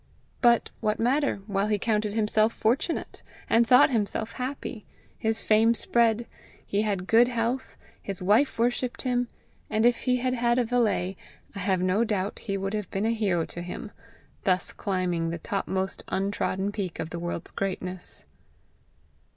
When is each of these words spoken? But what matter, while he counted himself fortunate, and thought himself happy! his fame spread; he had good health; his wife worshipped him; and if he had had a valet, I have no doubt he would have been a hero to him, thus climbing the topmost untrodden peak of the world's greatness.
But 0.41 0.71
what 0.79 0.99
matter, 0.99 1.41
while 1.45 1.67
he 1.67 1.77
counted 1.77 2.13
himself 2.15 2.53
fortunate, 2.53 3.21
and 3.47 3.67
thought 3.67 3.91
himself 3.91 4.31
happy! 4.31 4.87
his 5.19 5.43
fame 5.43 5.75
spread; 5.75 6.25
he 6.65 6.81
had 6.81 7.05
good 7.05 7.27
health; 7.27 7.77
his 8.01 8.19
wife 8.19 8.57
worshipped 8.57 9.03
him; 9.03 9.27
and 9.69 9.85
if 9.85 9.97
he 10.05 10.17
had 10.17 10.33
had 10.33 10.57
a 10.57 10.63
valet, 10.63 11.17
I 11.53 11.59
have 11.59 11.83
no 11.83 12.03
doubt 12.03 12.39
he 12.39 12.57
would 12.57 12.73
have 12.73 12.89
been 12.89 13.05
a 13.05 13.13
hero 13.13 13.45
to 13.45 13.61
him, 13.61 13.91
thus 14.43 14.71
climbing 14.73 15.29
the 15.29 15.37
topmost 15.37 16.03
untrodden 16.07 16.71
peak 16.71 16.97
of 16.99 17.11
the 17.11 17.19
world's 17.19 17.51
greatness. 17.51 18.25